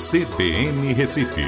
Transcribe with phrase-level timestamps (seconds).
[0.00, 1.44] CBN Recife.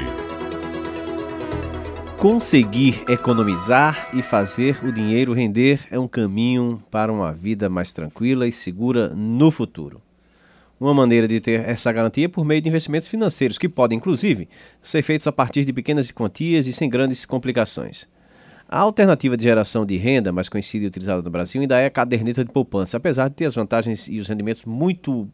[2.19, 8.47] Conseguir economizar e fazer o dinheiro render é um caminho para uma vida mais tranquila
[8.47, 9.99] e segura no futuro.
[10.79, 14.47] Uma maneira de ter essa garantia é por meio de investimentos financeiros, que podem, inclusive,
[14.83, 18.07] ser feitos a partir de pequenas quantias e sem grandes complicações.
[18.69, 21.91] A alternativa de geração de renda mais conhecida e utilizada no Brasil ainda é a
[21.91, 25.27] caderneta de poupança, apesar de ter as vantagens e os rendimentos muito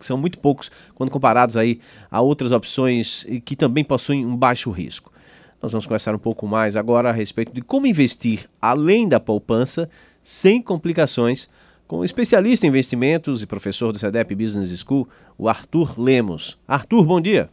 [0.00, 5.12] são muito poucos quando comparados aí a outras opções que também possuem um baixo risco.
[5.60, 9.90] Nós vamos conversar um pouco mais agora a respeito de como investir além da poupança,
[10.22, 11.48] sem complicações,
[11.86, 16.58] com o especialista em investimentos e professor do CEDEP Business School, o Arthur Lemos.
[16.68, 17.50] Arthur, bom dia.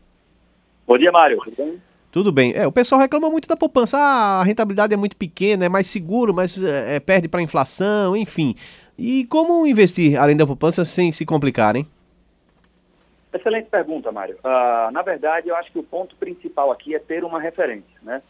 [0.85, 1.39] Bom dia, Mário.
[1.43, 1.81] Tudo bem?
[2.11, 2.53] Tudo bem.
[2.55, 3.97] É, o pessoal reclama muito da poupança.
[3.97, 8.16] Ah, a rentabilidade é muito pequena, é mais seguro, mas é, perde para a inflação,
[8.16, 8.55] enfim.
[8.97, 11.88] E como investir além da poupança sem se complicar, hein?
[13.36, 14.38] Excelente pergunta, Mário.
[14.38, 18.00] Uh, na verdade, eu acho que o ponto principal aqui é ter uma referência.
[18.02, 18.22] Né?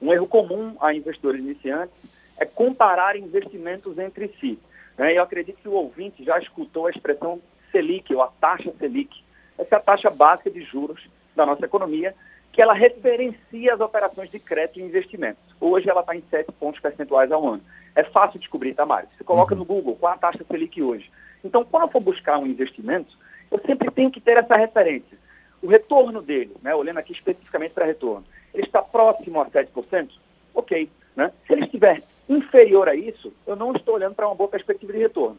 [0.00, 1.94] Um erro comum a investidores iniciantes
[2.38, 4.58] é comparar investimentos entre si.
[4.96, 5.18] Né?
[5.18, 9.22] Eu acredito que o ouvinte já escutou a expressão Selic, ou a taxa Selic.
[9.58, 12.14] Essa é a taxa básica de juros da nossa economia,
[12.50, 15.44] que ela referencia as operações de crédito e investimentos.
[15.60, 17.62] Hoje ela está em 7 pontos percentuais ao ano.
[17.94, 19.10] É fácil descobrir, tá, Mário?
[19.14, 19.58] Você coloca uhum.
[19.58, 21.10] no Google qual a taxa Selic hoje.
[21.44, 23.14] Então, quando eu for buscar um investimento,
[23.50, 25.18] eu sempre tenho que ter essa referência.
[25.62, 30.10] O retorno dele, né, olhando aqui especificamente para retorno, ele está próximo a 7%?
[30.54, 30.90] Ok.
[31.16, 31.32] Né?
[31.46, 34.98] Se ele estiver inferior a isso, eu não estou olhando para uma boa perspectiva de
[34.98, 35.38] retorno.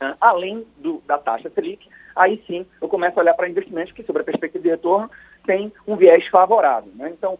[0.00, 0.16] Né?
[0.20, 4.22] Além do, da taxa Selic, aí sim eu começo a olhar para investimentos que, sobre
[4.22, 5.10] a perspectiva de retorno,
[5.46, 6.92] tem um viés favorável.
[6.94, 7.10] Né?
[7.10, 7.38] Então,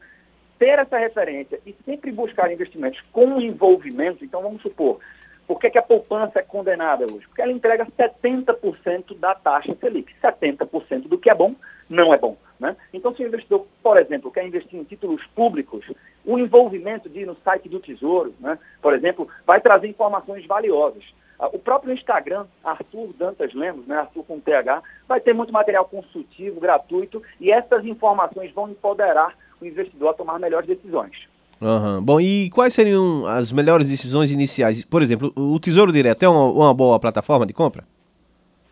[0.59, 4.99] ter essa referência e sempre buscar investimentos com envolvimento, então vamos supor,
[5.47, 7.27] por que, que, a poupança é condenada hoje?
[7.27, 10.13] Porque ela entrega 70% da taxa Selic.
[10.21, 11.55] 70% do que é bom
[11.89, 12.37] não é bom.
[12.59, 12.77] Né?
[12.93, 15.85] Então, se o investidor, por exemplo, quer investir em títulos públicos,
[16.25, 21.05] o envolvimento de ir no site do Tesouro, né, por exemplo, vai trazer informações valiosas.
[21.39, 25.85] Ah, o próprio Instagram, Arthur Dantas Lemos, né, Arthur com TH, vai ter muito material
[25.85, 31.29] consultivo, gratuito, e essas informações vão empoderar o investidor a tomar melhores decisões.
[31.61, 32.03] Uhum.
[32.03, 34.85] Bom, e quais seriam as melhores decisões iniciais?
[34.85, 37.85] Por exemplo, o Tesouro Direto é uma, uma boa plataforma de compra?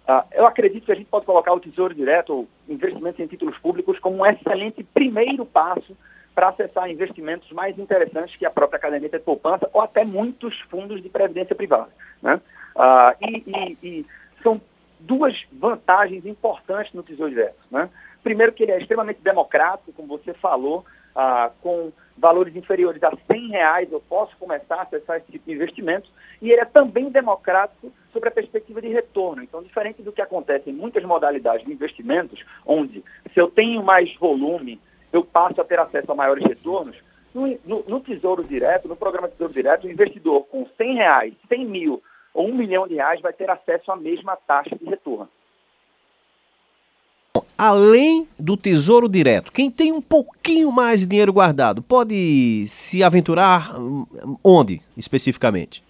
[0.06, 3.56] Ah, eu acredito que a gente pode colocar o Tesouro Direto, ou investimentos em títulos
[3.58, 5.96] públicos, como um excelente primeiro passo
[6.34, 11.02] para acessar investimentos mais interessantes que a própria caderneta de poupança ou até muitos fundos
[11.02, 11.88] de previdência privada.
[12.20, 12.40] Né?
[12.76, 14.06] Ah, e, e, e,
[14.42, 14.60] são
[15.00, 17.60] duas vantagens importantes no Tesouro Direto.
[17.70, 17.88] Né?
[18.22, 20.84] Primeiro que ele é extremamente democrático, como você falou,
[21.14, 25.52] ah, com valores inferiores a 100 reais eu posso começar a acessar esse tipo de
[25.52, 26.08] investimento
[26.40, 29.42] e ele é também democrático sobre a perspectiva de retorno.
[29.42, 34.14] Então, diferente do que acontece em muitas modalidades de investimentos, onde se eu tenho mais
[34.16, 34.80] volume,
[35.12, 36.96] eu passo a ter acesso a maiores retornos,
[37.34, 41.64] no, no, no Tesouro Direto, no programa Tesouro Direto, o investidor com 100 reais, 100
[41.64, 42.02] mil
[42.32, 45.28] ou 1 milhão de reais vai ter acesso à mesma taxa de retorno
[47.56, 53.78] além do Tesouro Direto, quem tem um pouquinho mais de dinheiro guardado, pode se aventurar
[53.78, 54.06] hum,
[54.42, 55.82] onde especificamente?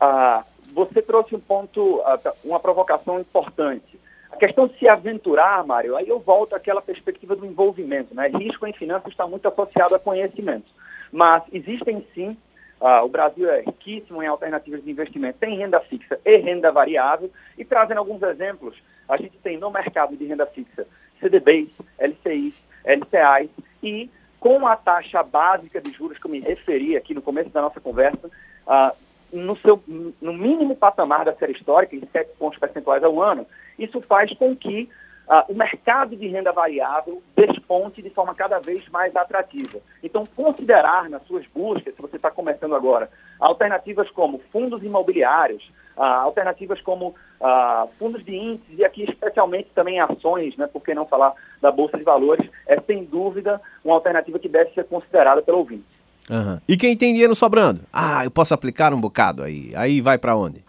[0.00, 3.98] Ah, você trouxe um ponto, ah, tá, uma provocação importante.
[4.30, 8.14] A questão de se aventurar, Mário, aí eu volto àquela perspectiva do envolvimento.
[8.14, 8.28] Né?
[8.28, 10.66] Risco em finanças está muito associado a conhecimento.
[11.10, 12.36] Mas existem sim
[12.80, 17.30] ah, o Brasil é riquíssimo em alternativas de investimento, tem renda fixa e renda variável.
[17.56, 18.76] E trazendo alguns exemplos,
[19.08, 20.86] a gente tem no mercado de renda fixa
[21.20, 22.54] CDBs, LCIs,
[22.84, 23.48] LCAs
[23.82, 27.60] e com a taxa básica de juros que eu me referi aqui no começo da
[27.60, 28.30] nossa conversa,
[28.66, 28.94] ah,
[29.32, 33.46] no, seu, no mínimo patamar da série histórica, em 7 pontos percentuais ao ano,
[33.78, 34.88] isso faz com que
[35.28, 39.78] uh, o mercado de renda variável desponte de forma cada vez mais atrativa.
[40.02, 46.02] Então, considerar nas suas buscas, se você está começando agora, alternativas como fundos imobiliários, uh,
[46.02, 51.04] alternativas como uh, fundos de índices e aqui especialmente também ações, né, por que não
[51.04, 55.58] falar da Bolsa de Valores, é sem dúvida uma alternativa que deve ser considerada pelo
[55.58, 55.84] ouvinte.
[56.30, 56.60] Uhum.
[56.68, 57.80] E quem tem dinheiro sobrando?
[57.92, 59.72] Ah, eu posso aplicar um bocado aí.
[59.74, 60.62] Aí vai para onde?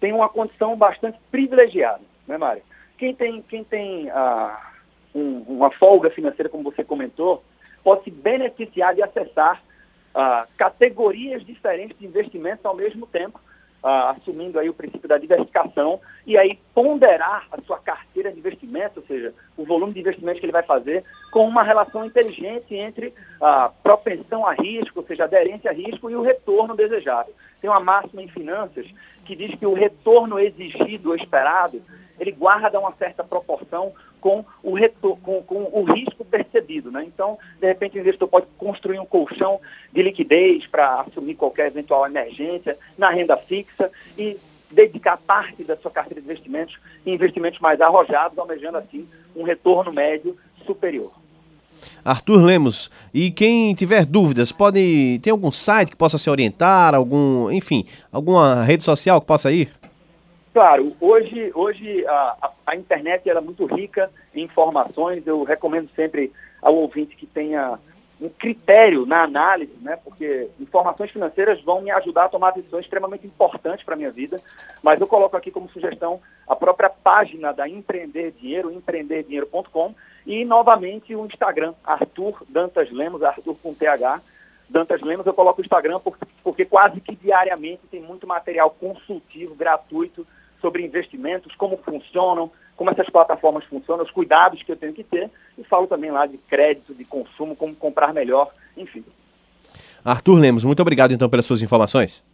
[0.00, 2.62] Tem uma condição bastante privilegiada, né, Mário?
[2.98, 4.72] Quem tem, quem tem ah,
[5.14, 7.42] um, uma folga financeira, como você comentou,
[7.82, 9.62] pode se beneficiar de acessar
[10.14, 13.40] ah, categorias diferentes de investimentos ao mesmo tempo,
[13.82, 19.00] ah, assumindo aí o princípio da diversificação e aí ponderar a sua carteira de investimento,
[19.00, 23.14] ou seja, o volume de investimentos que ele vai fazer, com uma relação inteligente entre
[23.40, 27.30] a propensão a risco, ou seja, aderência a risco e o retorno desejado.
[27.60, 28.86] Tem uma máxima em finanças
[29.24, 31.82] que diz que o retorno exigido esperado
[32.18, 36.90] ele guarda uma certa proporção com o, retor com, com o risco percebido.
[36.90, 37.04] Né?
[37.04, 39.60] Então, de repente, o investidor pode construir um colchão
[39.92, 44.36] de liquidez para assumir qualquer eventual emergência na renda fixa e
[44.70, 46.76] dedicar parte da sua carteira de investimentos
[47.06, 51.12] em investimentos mais arrojados, almejando assim um retorno médio superior.
[52.04, 57.50] Arthur Lemos, e quem tiver dúvidas, pode tem algum site que possa se orientar, algum,
[57.50, 59.70] enfim, alguma rede social que possa ir?
[60.52, 65.24] Claro, hoje, hoje a, a, internet é muito rica em informações.
[65.26, 67.78] Eu recomendo sempre ao ouvinte que tenha
[68.20, 69.96] um critério na análise, né?
[70.02, 74.40] Porque informações financeiras vão me ajudar a tomar decisões extremamente importantes para a minha vida.
[74.82, 79.94] Mas eu coloco aqui como sugestão a própria página da Empreender Dinheiro, empreenderdinheiro.com
[80.26, 84.20] e novamente o Instagram, Arthur Dantas Lemos, Arthur com TH.
[84.68, 89.54] Dantas Lemos, eu coloco o Instagram porque, porque quase que diariamente tem muito material consultivo,
[89.54, 90.26] gratuito,
[90.60, 95.30] sobre investimentos, como funcionam, como essas plataformas funcionam, os cuidados que eu tenho que ter,
[95.68, 99.04] falo também lá de crédito, de consumo, como comprar melhor, enfim.
[100.04, 102.24] Arthur Lemos, muito obrigado então pelas suas informações.